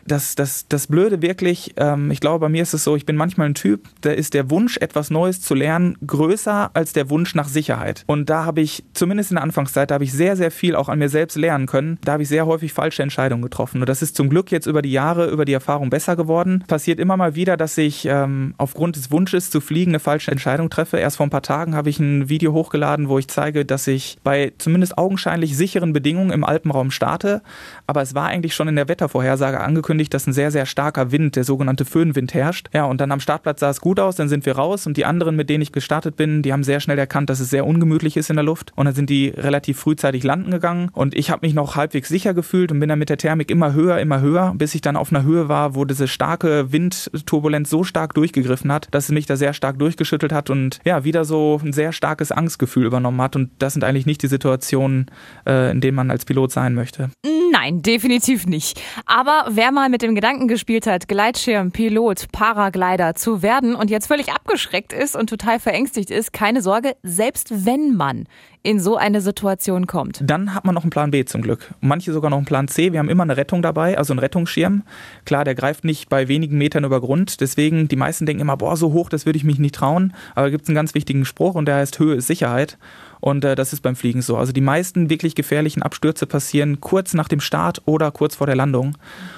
das, 0.06 0.34
das, 0.34 0.66
das 0.68 0.86
Blöde 0.86 1.22
wirklich, 1.22 1.74
ähm, 1.76 2.10
ich 2.10 2.20
glaube, 2.20 2.40
bei 2.40 2.48
mir 2.48 2.62
ist 2.62 2.74
es 2.74 2.84
so, 2.84 2.96
ich 2.96 3.06
bin 3.06 3.16
manchmal 3.16 3.48
ein 3.48 3.54
Typ, 3.54 3.88
da 4.00 4.10
ist 4.10 4.34
der 4.34 4.50
Wunsch, 4.50 4.76
etwas 4.78 5.10
Neues 5.10 5.40
zu 5.40 5.54
lernen, 5.54 5.96
größer 6.06 6.70
als 6.74 6.92
der 6.92 7.10
Wunsch 7.10 7.34
nach 7.34 7.48
Sicherheit. 7.48 8.04
Und 8.06 8.30
da 8.30 8.44
habe 8.44 8.60
ich, 8.60 8.84
zumindest 8.94 9.30
in 9.30 9.36
der 9.36 9.44
Anfangszeit, 9.44 9.90
da 9.90 9.94
habe 9.94 10.04
ich 10.04 10.12
sehr, 10.12 10.36
sehr 10.36 10.50
viel 10.50 10.74
auch 10.74 10.88
an 10.88 10.98
mir 10.98 11.08
selbst 11.08 11.36
lernen 11.36 11.66
können. 11.66 11.98
Da 12.04 12.12
habe 12.12 12.22
ich 12.22 12.28
sehr 12.28 12.46
häufig 12.46 12.72
falsche 12.72 13.02
Entscheidungen 13.02 13.42
getroffen. 13.42 13.80
Und 13.80 13.88
das 13.88 14.02
ist 14.02 14.16
zum 14.16 14.28
Glück 14.28 14.50
jetzt 14.50 14.66
über 14.66 14.82
die 14.82 14.92
Jahre, 14.92 15.28
über 15.28 15.44
die 15.44 15.52
Erfahrung 15.52 15.90
besser 15.90 16.16
geworden. 16.16 16.64
Passiert 16.66 16.98
immer 16.98 17.16
mal 17.16 17.34
wieder, 17.34 17.56
dass 17.56 17.78
ich 17.78 18.06
ähm, 18.06 18.54
aufgrund 18.58 18.96
des 18.96 19.10
Wunsches 19.10 19.50
zu 19.50 19.60
fliegen 19.60 19.92
eine 19.92 20.00
falsche 20.00 20.30
Entscheidung 20.30 20.70
treffe. 20.70 20.98
Erst 20.98 21.16
vor 21.18 21.26
ein 21.26 21.30
paar 21.30 21.42
Tagen 21.42 21.74
habe 21.74 21.90
ich 21.90 21.98
ein 21.98 22.28
Video 22.28 22.52
hochgeladen, 22.52 23.08
wo 23.08 23.18
ich 23.18 23.28
zeige, 23.28 23.64
dass 23.64 23.86
ich 23.86 24.18
bei 24.24 24.52
zumindest 24.58 24.98
augenscheinlich 24.98 25.56
sicheren 25.56 25.92
Bedingungen 25.92 26.30
im 26.30 26.44
Alpenraum 26.44 26.90
starte. 26.90 27.42
Aber 27.86 28.02
es 28.02 28.14
war 28.14 28.26
eigentlich 28.26 28.54
schon 28.54 28.68
in 28.68 28.76
der 28.76 28.88
Wettervorhersage 28.88 29.60
angekündigt, 29.60 29.91
angekündigt, 29.92 30.14
dass 30.14 30.26
ein 30.26 30.32
sehr, 30.32 30.50
sehr 30.50 30.64
starker 30.64 31.12
Wind, 31.12 31.36
der 31.36 31.44
sogenannte 31.44 31.84
Föhnwind 31.84 32.32
herrscht. 32.32 32.68
Ja, 32.72 32.84
und 32.86 33.00
dann 33.00 33.12
am 33.12 33.20
Startplatz 33.20 33.60
sah 33.60 33.68
es 33.68 33.80
gut 33.80 34.00
aus, 34.00 34.16
dann 34.16 34.28
sind 34.28 34.46
wir 34.46 34.56
raus 34.56 34.86
und 34.86 34.96
die 34.96 35.04
anderen, 35.04 35.36
mit 35.36 35.50
denen 35.50 35.60
ich 35.60 35.70
gestartet 35.70 36.16
bin, 36.16 36.42
die 36.42 36.52
haben 36.52 36.64
sehr 36.64 36.80
schnell 36.80 36.98
erkannt, 36.98 37.28
dass 37.28 37.40
es 37.40 37.50
sehr 37.50 37.66
ungemütlich 37.66 38.16
ist 38.16 38.30
in 38.30 38.36
der 38.36 38.44
Luft 38.44 38.72
und 38.74 38.86
dann 38.86 38.94
sind 38.94 39.10
die 39.10 39.28
relativ 39.28 39.78
frühzeitig 39.78 40.24
landen 40.24 40.50
gegangen 40.50 40.88
und 40.94 41.14
ich 41.14 41.30
habe 41.30 41.46
mich 41.46 41.54
noch 41.54 41.76
halbwegs 41.76 42.08
sicher 42.08 42.32
gefühlt 42.32 42.72
und 42.72 42.80
bin 42.80 42.88
dann 42.88 42.98
mit 42.98 43.10
der 43.10 43.18
Thermik 43.18 43.50
immer 43.50 43.74
höher, 43.74 43.98
immer 43.98 44.20
höher, 44.20 44.54
bis 44.56 44.74
ich 44.74 44.80
dann 44.80 44.96
auf 44.96 45.12
einer 45.12 45.24
Höhe 45.24 45.48
war, 45.48 45.74
wo 45.74 45.84
diese 45.84 46.08
starke 46.08 46.72
Windturbulenz 46.72 47.68
so 47.68 47.84
stark 47.84 48.14
durchgegriffen 48.14 48.72
hat, 48.72 48.88
dass 48.92 49.04
es 49.04 49.10
mich 49.10 49.26
da 49.26 49.36
sehr 49.36 49.52
stark 49.52 49.78
durchgeschüttelt 49.78 50.32
hat 50.32 50.48
und 50.48 50.78
ja, 50.84 51.04
wieder 51.04 51.24
so 51.24 51.60
ein 51.62 51.72
sehr 51.74 51.92
starkes 51.92 52.32
Angstgefühl 52.32 52.86
übernommen 52.86 53.20
hat 53.20 53.36
und 53.36 53.50
das 53.58 53.74
sind 53.74 53.84
eigentlich 53.84 54.06
nicht 54.06 54.22
die 54.22 54.28
Situationen, 54.28 55.10
äh, 55.46 55.70
in 55.70 55.80
denen 55.80 55.96
man 55.96 56.10
als 56.10 56.24
Pilot 56.24 56.50
sein 56.52 56.74
möchte. 56.74 57.10
Nein, 57.52 57.82
definitiv 57.82 58.46
nicht. 58.46 58.80
Aber 59.04 59.44
wer 59.50 59.72
mal 59.82 59.88
mit 59.88 60.02
dem 60.02 60.14
Gedanken 60.14 60.46
gespielt 60.46 60.86
hat, 60.86 61.08
Gleitschirm, 61.08 61.72
Pilot, 61.72 62.30
Paraglider 62.30 63.16
zu 63.16 63.42
werden 63.42 63.74
und 63.74 63.90
jetzt 63.90 64.06
völlig 64.06 64.32
abgeschreckt 64.32 64.92
ist 64.92 65.16
und 65.16 65.28
total 65.28 65.58
verängstigt 65.58 66.08
ist, 66.08 66.32
keine 66.32 66.62
Sorge, 66.62 66.94
selbst 67.02 67.66
wenn 67.66 67.96
man 67.96 68.28
in 68.62 68.78
so 68.78 68.96
eine 68.96 69.20
Situation 69.20 69.86
kommt. 69.86 70.20
Dann 70.24 70.54
hat 70.54 70.64
man 70.64 70.74
noch 70.74 70.82
einen 70.82 70.90
Plan 70.90 71.10
B 71.10 71.24
zum 71.24 71.42
Glück. 71.42 71.74
Manche 71.80 72.12
sogar 72.12 72.30
noch 72.30 72.36
einen 72.36 72.46
Plan 72.46 72.68
C. 72.68 72.92
Wir 72.92 73.00
haben 73.00 73.08
immer 73.08 73.24
eine 73.24 73.36
Rettung 73.36 73.60
dabei, 73.60 73.98
also 73.98 74.12
einen 74.12 74.20
Rettungsschirm. 74.20 74.82
Klar, 75.24 75.44
der 75.44 75.56
greift 75.56 75.84
nicht 75.84 76.08
bei 76.08 76.28
wenigen 76.28 76.58
Metern 76.58 76.84
über 76.84 77.00
Grund. 77.00 77.40
Deswegen, 77.40 77.88
die 77.88 77.96
meisten 77.96 78.24
denken 78.24 78.42
immer, 78.42 78.56
boah, 78.56 78.76
so 78.76 78.92
hoch, 78.92 79.08
das 79.08 79.26
würde 79.26 79.36
ich 79.36 79.44
mich 79.44 79.58
nicht 79.58 79.74
trauen. 79.74 80.14
Aber 80.34 80.46
da 80.46 80.50
gibt 80.50 80.62
es 80.62 80.68
einen 80.68 80.76
ganz 80.76 80.94
wichtigen 80.94 81.24
Spruch 81.24 81.56
und 81.56 81.66
der 81.66 81.76
heißt, 81.76 81.98
Höhe 81.98 82.14
ist 82.14 82.28
Sicherheit. 82.28 82.78
Und 83.18 83.44
äh, 83.44 83.54
das 83.54 83.72
ist 83.72 83.82
beim 83.82 83.96
Fliegen 83.96 84.22
so. 84.22 84.36
Also 84.36 84.52
die 84.52 84.60
meisten 84.60 85.10
wirklich 85.10 85.34
gefährlichen 85.34 85.82
Abstürze 85.82 86.26
passieren 86.26 86.80
kurz 86.80 87.14
nach 87.14 87.28
dem 87.28 87.40
Start 87.40 87.82
oder 87.84 88.10
kurz 88.10 88.36
vor 88.36 88.46
der 88.46 88.56
Landung. 88.56 88.96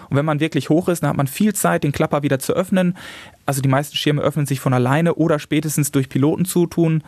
Und 0.08 0.16
wenn 0.16 0.24
man 0.24 0.40
wirklich 0.40 0.70
hoch 0.70 0.88
ist, 0.88 1.02
dann 1.02 1.10
hat 1.10 1.16
man 1.16 1.26
viel 1.26 1.54
Zeit, 1.54 1.84
den 1.84 1.92
Klapper 1.92 2.22
wieder 2.22 2.38
zu 2.38 2.54
öffnen. 2.54 2.96
Also 3.46 3.60
die 3.60 3.68
meisten 3.68 3.96
Schirme 3.96 4.22
öffnen 4.22 4.46
sich 4.46 4.60
von 4.60 4.72
alleine 4.72 5.14
oder 5.14 5.38
spätestens 5.38 5.92
durch 5.92 6.08
Pilotenzutun. 6.08 7.02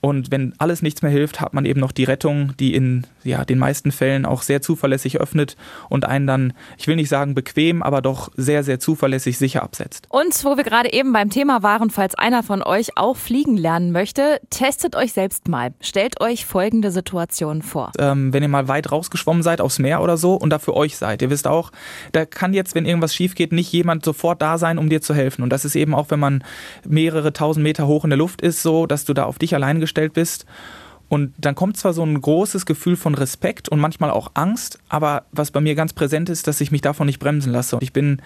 Und 0.00 0.30
wenn 0.30 0.54
alles 0.58 0.82
nichts 0.82 1.02
mehr 1.02 1.10
hilft, 1.10 1.40
hat 1.40 1.54
man 1.54 1.64
eben 1.64 1.80
noch 1.80 1.90
die 1.90 2.04
Rettung, 2.04 2.52
die 2.58 2.74
in 2.74 3.04
ja, 3.24 3.44
den 3.44 3.58
meisten 3.58 3.90
Fällen 3.90 4.26
auch 4.26 4.42
sehr 4.42 4.62
zuverlässig 4.62 5.20
öffnet 5.20 5.56
und 5.88 6.04
einen 6.04 6.26
dann, 6.26 6.52
ich 6.78 6.86
will 6.86 6.96
nicht 6.96 7.08
sagen 7.08 7.34
bequem, 7.34 7.82
aber 7.82 8.00
doch 8.00 8.30
sehr, 8.36 8.62
sehr 8.62 8.78
zuverlässig 8.78 9.38
sicher 9.38 9.62
absetzt. 9.62 10.06
Und 10.08 10.44
wo 10.44 10.56
wir 10.56 10.62
gerade 10.64 10.92
eben 10.92 11.12
beim 11.12 11.30
Thema 11.30 11.62
waren, 11.64 11.90
falls 11.90 12.14
einer 12.14 12.42
von 12.42 12.62
euch 12.62 12.96
auch 12.96 13.16
fliegen 13.16 13.56
lernen 13.56 13.90
möchte, 13.90 14.40
testet 14.50 14.94
euch 14.94 15.12
selbst 15.12 15.48
mal. 15.48 15.74
Stellt 15.80 16.20
euch 16.20 16.46
folgende 16.46 16.92
Situation 16.92 17.62
vor. 17.62 17.92
Ähm, 17.98 18.32
wenn 18.32 18.42
ihr 18.42 18.48
mal 18.48 18.68
weit 18.68 18.92
rausgeschwommen 18.92 19.42
seid 19.42 19.60
aufs 19.60 19.80
Meer 19.80 20.00
oder 20.00 20.16
so 20.16 20.34
und 20.34 20.50
da 20.50 20.60
für 20.60 20.74
euch 20.74 20.96
seid, 20.96 21.22
ihr 21.22 21.30
wisst 21.30 21.48
auch, 21.48 21.72
da 22.12 22.24
kann 22.24 22.54
jetzt, 22.54 22.74
wenn 22.76 22.86
irgendwas 22.86 23.14
schief 23.14 23.34
geht, 23.34 23.52
nicht 23.52 23.72
jemand 23.72 24.04
sofort 24.04 24.40
da 24.40 24.58
sein, 24.58 24.78
um 24.78 24.88
dir 24.88 25.00
zu 25.00 25.14
helfen. 25.14 25.42
Und 25.42 25.50
das 25.50 25.64
ist 25.64 25.74
eben 25.74 25.94
auch, 25.94 26.10
wenn 26.10 26.20
man 26.20 26.44
mehrere 26.86 27.32
tausend 27.32 27.64
Meter 27.64 27.88
hoch 27.88 28.04
in 28.04 28.10
der 28.10 28.16
Luft 28.16 28.42
ist, 28.42 28.62
so, 28.62 28.86
dass 28.86 29.04
du 29.04 29.12
da 29.12 29.24
auf 29.24 29.38
dich 29.38 29.54
allein 29.54 29.80
gestellt 29.88 30.12
bist. 30.12 30.46
Und 31.08 31.32
dann 31.38 31.54
kommt 31.54 31.78
zwar 31.78 31.94
so 31.94 32.04
ein 32.04 32.20
großes 32.20 32.66
Gefühl 32.66 32.96
von 32.96 33.14
Respekt 33.14 33.68
und 33.70 33.80
manchmal 33.80 34.10
auch 34.10 34.32
Angst, 34.34 34.78
aber 34.90 35.24
was 35.32 35.50
bei 35.50 35.60
mir 35.60 35.74
ganz 35.74 35.94
präsent 35.94 36.28
ist, 36.28 36.46
dass 36.46 36.60
ich 36.60 36.70
mich 36.70 36.82
davon 36.82 37.06
nicht 37.06 37.18
bremsen 37.18 37.50
lasse. 37.50 37.78
Ich 37.80 37.94
bin 37.94 38.20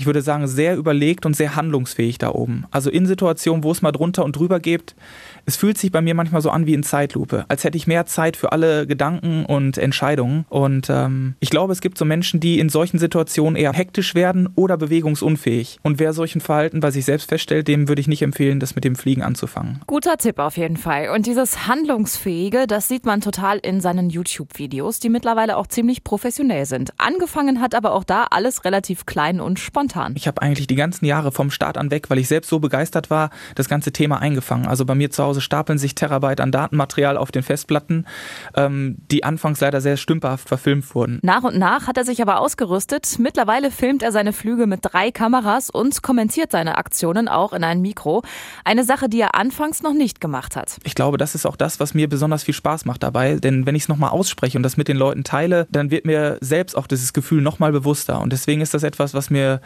ich 0.00 0.06
würde 0.06 0.22
sagen, 0.22 0.48
sehr 0.48 0.76
überlegt 0.76 1.26
und 1.26 1.36
sehr 1.36 1.56
handlungsfähig 1.56 2.16
da 2.16 2.30
oben. 2.30 2.64
Also 2.70 2.88
in 2.88 3.04
Situationen, 3.04 3.62
wo 3.62 3.70
es 3.70 3.82
mal 3.82 3.92
drunter 3.92 4.24
und 4.24 4.34
drüber 4.34 4.58
geht, 4.58 4.94
es 5.44 5.56
fühlt 5.56 5.76
sich 5.76 5.92
bei 5.92 6.00
mir 6.00 6.14
manchmal 6.14 6.40
so 6.40 6.48
an 6.48 6.64
wie 6.64 6.72
in 6.72 6.82
Zeitlupe, 6.82 7.44
als 7.48 7.64
hätte 7.64 7.76
ich 7.76 7.86
mehr 7.86 8.06
Zeit 8.06 8.36
für 8.36 8.52
alle 8.52 8.86
Gedanken 8.86 9.44
und 9.44 9.76
Entscheidungen. 9.76 10.46
Und 10.48 10.88
ähm, 10.88 11.34
ich 11.40 11.50
glaube, 11.50 11.74
es 11.74 11.82
gibt 11.82 11.98
so 11.98 12.06
Menschen, 12.06 12.40
die 12.40 12.58
in 12.58 12.70
solchen 12.70 12.98
Situationen 12.98 13.56
eher 13.56 13.74
hektisch 13.74 14.14
werden 14.14 14.48
oder 14.54 14.78
bewegungsunfähig. 14.78 15.78
Und 15.82 15.98
wer 15.98 16.14
solchen 16.14 16.40
Verhalten 16.40 16.80
bei 16.80 16.90
sich 16.90 17.04
selbst 17.04 17.28
feststellt, 17.28 17.68
dem 17.68 17.88
würde 17.88 18.00
ich 18.00 18.08
nicht 18.08 18.22
empfehlen, 18.22 18.58
das 18.58 18.74
mit 18.74 18.84
dem 18.84 18.96
Fliegen 18.96 19.22
anzufangen. 19.22 19.80
Guter 19.86 20.16
Tipp 20.16 20.38
auf 20.38 20.56
jeden 20.56 20.78
Fall. 20.78 21.10
Und 21.10 21.26
dieses 21.26 21.66
Handlungsfähige, 21.66 22.66
das 22.66 22.88
sieht 22.88 23.04
man 23.04 23.20
total 23.20 23.58
in 23.58 23.82
seinen 23.82 24.08
YouTube-Videos, 24.08 24.98
die 24.98 25.10
mittlerweile 25.10 25.58
auch 25.58 25.66
ziemlich 25.66 26.04
professionell 26.04 26.64
sind. 26.64 26.92
Angefangen 26.96 27.60
hat 27.60 27.74
aber 27.74 27.92
auch 27.92 28.04
da 28.04 28.24
alles 28.30 28.64
relativ 28.64 29.04
klein 29.04 29.40
und 29.40 29.58
spontan. 29.58 29.89
Ich 30.14 30.26
habe 30.26 30.42
eigentlich 30.42 30.66
die 30.66 30.76
ganzen 30.76 31.06
Jahre 31.06 31.32
vom 31.32 31.50
Start 31.50 31.76
an 31.76 31.90
weg, 31.90 32.10
weil 32.10 32.18
ich 32.18 32.28
selbst 32.28 32.48
so 32.48 32.58
begeistert 32.58 33.10
war, 33.10 33.30
das 33.54 33.68
ganze 33.68 33.92
Thema 33.92 34.20
eingefangen. 34.20 34.66
Also 34.66 34.84
bei 34.84 34.94
mir 34.94 35.10
zu 35.10 35.22
Hause 35.22 35.30
Hause 35.30 35.40
stapeln 35.40 35.78
sich 35.78 35.94
Terabyte 35.94 36.40
an 36.40 36.52
Datenmaterial 36.52 37.16
auf 37.16 37.32
den 37.32 37.42
Festplatten, 37.42 38.06
ähm, 38.54 38.96
die 39.10 39.24
anfangs 39.24 39.60
leider 39.60 39.80
sehr 39.80 39.96
stümperhaft 39.96 40.48
verfilmt 40.48 40.94
wurden. 40.94 41.18
Nach 41.22 41.42
und 41.42 41.56
nach 41.56 41.86
hat 41.86 41.96
er 41.96 42.04
sich 42.04 42.20
aber 42.20 42.40
ausgerüstet. 42.40 43.16
Mittlerweile 43.18 43.70
filmt 43.70 44.02
er 44.02 44.12
seine 44.12 44.32
Flüge 44.32 44.66
mit 44.66 44.80
drei 44.82 45.10
Kameras 45.10 45.70
und 45.70 46.02
kommentiert 46.02 46.52
seine 46.52 46.78
Aktionen 46.78 47.28
auch 47.28 47.52
in 47.52 47.64
ein 47.64 47.80
Mikro. 47.80 48.22
Eine 48.64 48.84
Sache, 48.84 49.08
die 49.08 49.20
er 49.20 49.34
anfangs 49.34 49.82
noch 49.82 49.94
nicht 49.94 50.20
gemacht 50.20 50.56
hat. 50.56 50.76
Ich 50.84 50.94
glaube, 50.94 51.16
das 51.16 51.34
ist 51.34 51.46
auch 51.46 51.56
das, 51.56 51.80
was 51.80 51.94
mir 51.94 52.08
besonders 52.08 52.42
viel 52.42 52.54
Spaß 52.54 52.84
macht 52.84 53.02
dabei. 53.02 53.36
Denn 53.36 53.66
wenn 53.66 53.74
ich 53.74 53.84
es 53.84 53.88
nochmal 53.88 54.10
ausspreche 54.10 54.58
und 54.58 54.62
das 54.62 54.76
mit 54.76 54.88
den 54.88 54.96
Leuten 54.96 55.24
teile, 55.24 55.66
dann 55.70 55.90
wird 55.90 56.04
mir 56.04 56.38
selbst 56.40 56.76
auch 56.76 56.86
dieses 56.86 57.12
Gefühl 57.12 57.40
nochmal 57.40 57.72
bewusster. 57.72 58.20
Und 58.20 58.32
deswegen 58.32 58.60
ist 58.60 58.74
das 58.74 58.82
etwas, 58.82 59.14
was 59.14 59.30
mir 59.30 59.60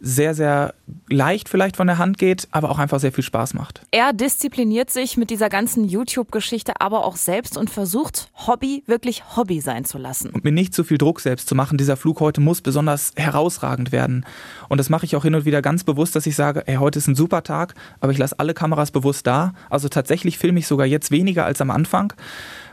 sehr, 0.00 0.34
sehr 0.34 0.74
leicht 1.08 1.48
vielleicht 1.48 1.76
von 1.76 1.86
der 1.86 1.98
Hand 1.98 2.18
geht, 2.18 2.48
aber 2.50 2.70
auch 2.70 2.78
einfach 2.78 3.00
sehr 3.00 3.12
viel 3.12 3.24
Spaß 3.24 3.54
macht. 3.54 3.82
Er 3.90 4.12
diszipliniert 4.12 4.90
sich 4.90 5.16
mit 5.16 5.30
dieser 5.30 5.48
ganzen 5.48 5.84
YouTube-Geschichte 5.84 6.80
aber 6.80 7.04
auch 7.04 7.16
selbst 7.16 7.56
und 7.56 7.70
versucht, 7.70 8.30
Hobby 8.46 8.82
wirklich 8.86 9.36
Hobby 9.36 9.60
sein 9.60 9.84
zu 9.84 9.98
lassen. 9.98 10.30
Und 10.30 10.44
mir 10.44 10.52
nicht 10.52 10.74
zu 10.74 10.84
viel 10.84 10.98
Druck 10.98 11.20
selbst 11.20 11.48
zu 11.48 11.54
machen. 11.54 11.78
Dieser 11.78 11.96
Flug 11.96 12.20
heute 12.20 12.40
muss 12.40 12.60
besonders 12.60 13.12
herausragend 13.16 13.92
werden. 13.92 14.24
Und 14.68 14.78
das 14.78 14.90
mache 14.90 15.04
ich 15.04 15.16
auch 15.16 15.22
hin 15.22 15.34
und 15.34 15.44
wieder 15.44 15.62
ganz 15.62 15.84
bewusst, 15.84 16.14
dass 16.16 16.26
ich 16.26 16.36
sage, 16.36 16.66
ey, 16.66 16.76
heute 16.76 16.98
ist 16.98 17.08
ein 17.08 17.14
super 17.14 17.42
Tag, 17.42 17.74
aber 18.00 18.12
ich 18.12 18.18
lasse 18.18 18.38
alle 18.38 18.54
Kameras 18.54 18.90
bewusst 18.90 19.26
da. 19.26 19.54
Also 19.70 19.88
tatsächlich 19.88 20.38
filme 20.38 20.60
ich 20.60 20.66
sogar 20.66 20.86
jetzt 20.86 21.10
weniger 21.10 21.44
als 21.44 21.60
am 21.60 21.70
Anfang. 21.70 22.12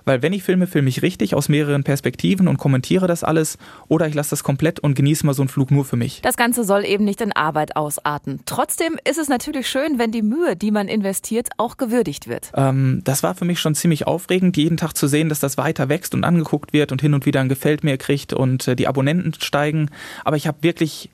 Weil 0.05 0.21
wenn 0.21 0.33
ich 0.33 0.43
filme, 0.43 0.67
filme 0.67 0.89
ich 0.89 1.01
richtig 1.01 1.35
aus 1.35 1.49
mehreren 1.49 1.83
Perspektiven 1.83 2.47
und 2.47 2.57
kommentiere 2.57 3.07
das 3.07 3.23
alles 3.23 3.57
oder 3.87 4.07
ich 4.07 4.13
lasse 4.13 4.29
das 4.29 4.43
komplett 4.43 4.79
und 4.79 4.95
genieße 4.95 5.25
mal 5.25 5.33
so 5.33 5.41
einen 5.41 5.49
Flug 5.49 5.71
nur 5.71 5.83
für 5.83 5.97
mich. 5.97 6.21
Das 6.21 6.37
Ganze 6.37 6.63
soll 6.63 6.85
eben 6.85 7.03
nicht 7.03 7.21
in 7.21 7.31
Arbeit 7.31 7.75
ausarten. 7.75 8.39
Trotzdem 8.45 8.97
ist 9.09 9.17
es 9.17 9.27
natürlich 9.27 9.67
schön, 9.67 9.97
wenn 9.97 10.11
die 10.11 10.21
Mühe, 10.21 10.55
die 10.55 10.71
man 10.71 10.87
investiert, 10.87 11.49
auch 11.57 11.77
gewürdigt 11.77 12.27
wird. 12.27 12.51
Ähm, 12.55 13.01
das 13.03 13.23
war 13.23 13.35
für 13.35 13.45
mich 13.45 13.59
schon 13.59 13.75
ziemlich 13.75 14.07
aufregend, 14.07 14.55
jeden 14.57 14.77
Tag 14.77 14.93
zu 14.93 15.07
sehen, 15.07 15.29
dass 15.29 15.39
das 15.39 15.57
weiter 15.57 15.89
wächst 15.89 16.13
und 16.13 16.23
angeguckt 16.23 16.71
wird 16.71 16.91
und 16.91 17.01
hin 17.01 17.13
und 17.13 17.25
wieder 17.25 17.41
ein 17.41 17.49
Gefällt 17.49 17.83
mir 17.83 17.97
kriegt 17.97 18.33
und 18.33 18.67
äh, 18.67 18.75
die 18.75 18.87
Abonnenten 18.87 19.33
steigen. 19.39 19.89
Aber 20.23 20.37
ich 20.37 20.47
habe 20.47 20.57
wirklich 20.61 21.09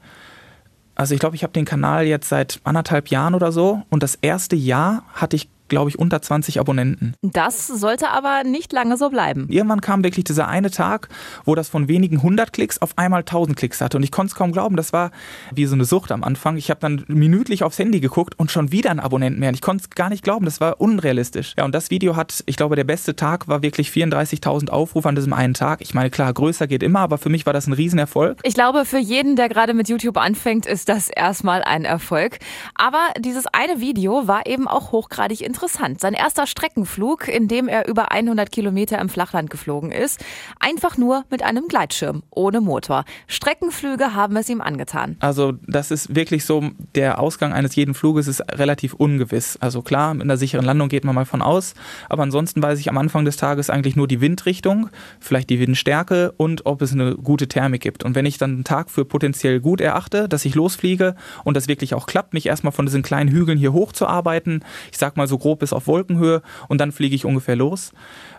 also 0.94 1.14
ich 1.14 1.20
glaube, 1.20 1.36
ich 1.36 1.44
habe 1.44 1.54
den 1.54 1.66
Kanal 1.66 2.06
jetzt 2.06 2.30
seit 2.30 2.60
anderthalb 2.64 3.08
Jahren 3.08 3.34
oder 3.34 3.52
so 3.52 3.82
und 3.90 4.04
das 4.04 4.16
erste 4.16 4.56
Jahr 4.56 5.04
hatte 5.14 5.36
ich 5.36 5.50
glaube 5.72 5.90
ich, 5.90 5.98
unter 5.98 6.22
20 6.22 6.60
Abonnenten. 6.60 7.16
Das 7.24 7.66
sollte 7.66 8.10
aber 8.10 8.44
nicht 8.44 8.72
lange 8.74 8.98
so 8.98 9.10
bleiben. 9.10 9.48
Irgendwann 9.50 9.82
kam 9.82 10.04
wirklich 10.04 10.26
dieser 10.26 10.48
eine 10.48 10.70
Tag, 10.70 11.08
wo 11.46 11.56
das 11.56 11.70
von 11.70 11.88
wenigen 11.88 12.22
hundert 12.22 12.54
Klicks 12.54 12.80
auf 12.80 12.98
einmal 12.98 13.22
1000 13.22 13.58
Klicks 13.58 13.82
hatte. 13.82 13.98
Und 13.98 14.04
ich 14.04 14.12
konnte 14.12 14.32
es 14.32 14.36
kaum 14.36 14.52
glauben. 14.52 14.76
Das 14.76 14.94
war 14.94 15.12
wie 15.56 15.66
so 15.66 15.74
eine 15.74 15.86
Sucht 15.86 16.12
am 16.12 16.24
Anfang. 16.24 16.58
Ich 16.58 16.70
habe 16.70 16.82
dann 16.82 17.06
minütlich 17.08 17.64
aufs 17.64 17.80
Handy 17.80 18.02
geguckt 18.02 18.38
und 18.38 18.52
schon 18.52 18.72
wieder 18.72 18.92
ein 18.92 19.00
Abonnent 19.00 19.40
mehr. 19.40 19.50
Und 19.50 19.56
ich 19.56 19.62
konnte 19.62 19.86
es 19.86 19.90
gar 19.90 20.10
nicht 20.10 20.24
glauben. 20.24 20.44
Das 20.44 20.60
war 20.60 20.82
unrealistisch. 20.82 21.54
Ja, 21.58 21.64
und 21.64 21.74
das 21.74 21.90
Video 21.90 22.18
hat, 22.18 22.44
ich 22.46 22.58
glaube, 22.58 22.76
der 22.76 22.84
beste 22.84 23.16
Tag 23.16 23.48
war 23.48 23.62
wirklich 23.64 23.90
34.000 23.90 24.70
Aufrufe 24.70 25.08
an 25.08 25.16
diesem 25.16 25.32
einen 25.32 25.54
Tag. 25.54 25.80
Ich 25.82 25.94
meine, 25.94 26.10
klar, 26.10 26.34
größer 26.34 26.68
geht 26.68 26.84
immer, 26.84 27.00
aber 27.00 27.18
für 27.18 27.30
mich 27.30 27.46
war 27.46 27.54
das 27.54 27.66
ein 27.66 27.74
Riesenerfolg. 27.74 28.40
Ich 28.44 28.56
glaube, 28.56 28.84
für 28.84 29.00
jeden, 29.00 29.38
der 29.38 29.48
gerade 29.48 29.74
mit 29.74 29.88
YouTube 29.88 30.18
anfängt, 30.18 30.66
ist 30.66 30.90
das 30.90 31.08
erstmal 31.08 31.64
ein 31.64 31.86
Erfolg. 31.86 32.40
Aber 32.76 33.00
dieses 33.18 33.48
eine 33.48 33.80
Video 33.80 34.28
war 34.28 34.46
eben 34.46 34.68
auch 34.68 34.92
hochgradig 34.92 35.40
interessant. 35.40 35.61
Sein 35.68 36.14
erster 36.14 36.48
Streckenflug, 36.48 37.28
in 37.28 37.48
dem 37.48 37.68
er 37.68 37.88
über 37.88 38.12
100 38.12 38.52
Kilometer 38.52 39.00
im 39.00 39.10
Flachland 39.10 39.50
geflogen 39.50 39.92
ist. 39.92 40.24
Einfach 40.60 40.98
nur 40.98 41.26
mit 41.30 41.44
einem 41.44 41.68
Gleitschirm, 41.68 42.24
ohne 42.30 42.62
Motor. 42.62 43.06
Streckenflüge 43.28 44.14
haben 44.16 44.36
es 44.38 44.50
ihm 44.50 44.62
angetan. 44.62 45.18
Also 45.20 45.54
das 45.68 45.92
ist 45.92 46.16
wirklich 46.16 46.46
so, 46.46 46.72
der 46.96 47.20
Ausgang 47.20 47.54
eines 47.54 47.76
jeden 47.76 47.94
Fluges 47.94 48.28
ist 48.28 48.42
relativ 48.52 48.94
ungewiss. 48.94 49.58
Also 49.58 49.82
klar, 49.82 50.14
mit 50.14 50.24
einer 50.24 50.38
sicheren 50.38 50.66
Landung 50.66 50.90
geht 50.90 51.04
man 51.04 51.16
mal 51.16 51.26
von 51.26 51.42
aus, 51.42 51.74
aber 52.10 52.24
ansonsten 52.24 52.62
weiß 52.62 52.80
ich 52.80 52.90
am 52.90 52.98
Anfang 52.98 53.26
des 53.26 53.38
Tages 53.38 53.70
eigentlich 53.70 53.96
nur 53.96 54.08
die 54.08 54.22
Windrichtung, 54.22 54.90
vielleicht 55.20 55.50
die 55.50 55.60
Windstärke 55.60 56.34
und 56.38 56.66
ob 56.66 56.82
es 56.82 56.94
eine 56.94 57.16
gute 57.16 57.48
Thermik 57.48 57.82
gibt. 57.82 58.04
Und 58.04 58.16
wenn 58.16 58.26
ich 58.26 58.38
dann 58.38 58.52
einen 58.52 58.64
Tag 58.64 58.90
für 58.90 59.06
potenziell 59.06 59.60
gut 59.60 59.82
erachte, 59.82 60.28
dass 60.28 60.46
ich 60.46 60.56
losfliege 60.56 61.16
und 61.44 61.56
das 61.56 61.68
wirklich 61.68 61.94
auch 61.94 62.06
klappt, 62.06 62.34
mich 62.34 62.46
erstmal 62.46 62.72
von 62.72 62.86
diesen 62.86 63.02
kleinen 63.02 63.30
Hügeln 63.30 63.58
hier 63.58 63.74
hochzuarbeiten, 63.74 64.64
ich 64.92 64.98
sag 64.98 65.18
mal 65.18 65.28
so 65.28 65.38
grob 65.52 65.60
bis 65.60 65.74
auf 65.74 65.88
Wolkenhöhe 65.88 66.42
und 66.70 66.80
dann 66.80 66.92
fliege 66.92 67.16
ich 67.16 67.26
ungefähr 67.26 67.56
los, 67.56 67.92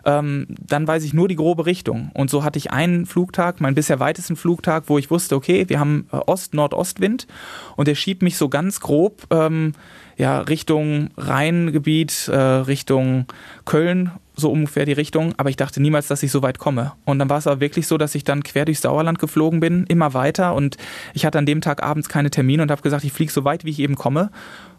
ähm, 0.05 0.47
dann 0.49 0.87
weiß 0.87 1.03
ich 1.03 1.13
nur 1.13 1.27
die 1.27 1.35
grobe 1.35 1.65
Richtung. 1.65 2.11
Und 2.13 2.29
so 2.29 2.43
hatte 2.43 2.57
ich 2.57 2.71
einen 2.71 3.05
Flugtag, 3.05 3.61
meinen 3.61 3.75
bisher 3.75 3.99
weitesten 3.99 4.35
Flugtag, 4.35 4.85
wo 4.87 4.97
ich 4.97 5.11
wusste, 5.11 5.35
okay, 5.35 5.65
wir 5.69 5.79
haben 5.79 6.07
äh, 6.11 6.17
Ost-Nordostwind 6.17 7.27
und 7.75 7.87
der 7.87 7.95
schiebt 7.95 8.23
mich 8.23 8.37
so 8.37 8.49
ganz 8.49 8.79
grob 8.79 9.27
ähm, 9.29 9.73
ja, 10.17 10.39
Richtung 10.41 11.09
Rheingebiet, 11.17 12.27
äh, 12.27 12.37
Richtung 12.37 13.25
Köln, 13.65 14.11
so 14.35 14.51
ungefähr 14.51 14.85
die 14.85 14.93
Richtung, 14.93 15.33
aber 15.37 15.49
ich 15.49 15.57
dachte 15.57 15.79
niemals, 15.79 16.07
dass 16.07 16.23
ich 16.23 16.31
so 16.31 16.41
weit 16.41 16.57
komme. 16.57 16.93
Und 17.05 17.19
dann 17.19 17.29
war 17.29 17.37
es 17.37 17.45
aber 17.45 17.61
wirklich 17.61 17.85
so, 17.85 17.97
dass 17.97 18.15
ich 18.15 18.23
dann 18.23 18.43
quer 18.43 18.65
durchs 18.65 18.81
Sauerland 18.81 19.19
geflogen 19.19 19.59
bin, 19.59 19.85
immer 19.87 20.13
weiter 20.15 20.55
und 20.55 20.77
ich 21.13 21.25
hatte 21.25 21.37
an 21.37 21.45
dem 21.45 21.61
Tag 21.61 21.83
abends 21.83 22.09
keine 22.09 22.31
Termine 22.31 22.63
und 22.63 22.71
habe 22.71 22.81
gesagt, 22.81 23.03
ich 23.03 23.13
fliege 23.13 23.31
so 23.31 23.43
weit, 23.43 23.63
wie 23.63 23.69
ich 23.69 23.79
eben 23.79 23.95
komme. 23.95 24.31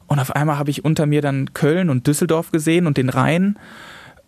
Und 0.06 0.18
auf 0.18 0.34
einmal 0.34 0.58
habe 0.58 0.70
ich 0.70 0.84
unter 0.84 1.06
mir 1.06 1.22
dann 1.22 1.52
Köln 1.54 1.90
und 1.90 2.06
Düsseldorf 2.06 2.50
gesehen 2.50 2.86
und 2.86 2.96
den 2.96 3.08
Rhein 3.08 3.56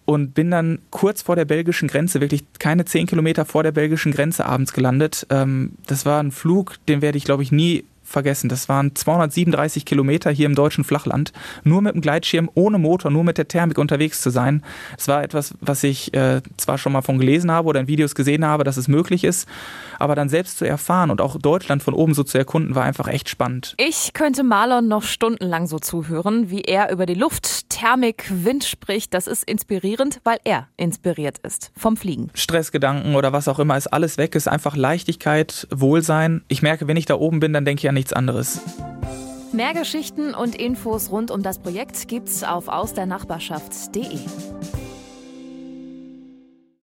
und 0.05 0.35
bin 0.35 0.51
dann 0.51 0.79
kurz 0.91 1.23
vor 1.23 1.37
der 1.37 1.45
belgischen 1.45 1.89
Grenze, 1.89 2.21
wirklich 2.21 2.45
keine 2.59 2.85
zehn 2.85 3.07
Kilometer 3.07 3.45
vor 3.45 3.63
der 3.63 3.73
belgischen 3.73 4.13
Grenze 4.13 4.47
abends 4.47 4.73
gelandet. 4.73 5.27
Ähm, 5.31 5.73
das 5.87 6.07
war 6.07 6.23
ein 6.23 6.31
Flug, 6.31 6.77
den 6.87 7.03
werde 7.03 7.19
ich, 7.19 7.25
glaube 7.25 7.43
ich, 7.43 7.53
nie 7.53 7.85
vergessen. 8.07 8.49
Das 8.49 8.69
waren 8.69 8.95
237 8.95 9.85
Kilometer 9.85 10.31
hier 10.31 10.47
im 10.47 10.55
deutschen 10.55 10.85
Flachland, 10.85 11.33
nur 11.65 11.83
mit 11.83 11.95
dem 11.95 12.01
Gleitschirm, 12.01 12.51
ohne 12.55 12.79
Motor, 12.79 13.11
nur 13.11 13.25
mit 13.25 13.39
der 13.39 13.49
Thermik 13.49 13.79
unterwegs 13.79 14.21
zu 14.21 14.31
sein. 14.31 14.63
Es 14.97 15.09
war 15.09 15.23
etwas, 15.23 15.55
was 15.61 15.83
ich 15.83 16.15
äh, 16.15 16.41
zwar 16.57 16.79
schon 16.79 16.93
mal 16.93 17.03
von 17.03 17.19
gelesen 17.19 17.51
habe 17.51 17.69
oder 17.69 17.81
in 17.81 17.89
Videos 17.89 18.15
gesehen 18.15 18.45
habe, 18.45 18.65
dass 18.65 18.77
es 18.77 18.89
möglich 18.89 19.25
ist, 19.25 19.49
aber 19.99 20.15
dann 20.15 20.29
selbst 20.29 20.59
zu 20.59 20.65
erfahren 20.65 21.11
und 21.11 21.21
auch 21.21 21.37
Deutschland 21.37 21.83
von 21.83 21.95
oben 21.95 22.15
so 22.15 22.23
zu 22.23 22.39
erkunden, 22.39 22.75
war 22.75 22.85
einfach 22.85 23.09
echt 23.09 23.29
spannend. 23.29 23.75
Ich 23.79 24.13
könnte 24.13 24.43
Marlon 24.43 24.89
noch 24.89 25.03
stundenlang 25.03 25.67
so 25.67 25.79
zuhören, 25.79 26.51
wie 26.51 26.63
er 26.63 26.91
über 26.91 27.07
die 27.07 27.15
Luft, 27.15 27.66
Thermik, 27.77 28.25
Wind 28.31 28.65
spricht. 28.65 29.13
Das 29.13 29.27
ist 29.27 29.45
inspirierend, 29.45 30.21
weil 30.25 30.39
er 30.45 30.69
inspiriert 30.79 31.37
ist 31.41 31.73
vom 31.77 31.99
Fliegen. 31.99 32.31
Stressgedanken 32.33 33.15
oder 33.17 33.35
was 33.35 33.49
auch 33.49 33.59
immer 33.59 33.77
ist 33.77 33.89
alles 33.89 34.17
weg, 34.17 34.35
ist 34.35 34.49
einfach 34.49 34.77
Leichtigkeit, 34.77 35.69
Wohlsein. 35.71 36.43
Ich 36.49 36.63
merke, 36.63 36.89
wenn 36.89 36.97
ich 36.97 37.05
da 37.05 37.17
oben 37.17 37.39
bin, 37.39 37.53
dann 37.53 37.67
denke 37.67 37.81
ich 37.81 37.89
an 37.91 37.95
nichts 37.95 38.15
anderes. 38.15 38.63
Mehr 39.53 39.75
Geschichten 39.75 40.33
und 40.35 40.55
Infos 40.55 41.11
rund 41.11 41.31
um 41.31 41.43
das 41.43 41.59
Projekt 41.59 42.09
gibt's 42.09 42.45
auf 42.45 42.69
ausdernachbarschaft.de. 42.69 44.21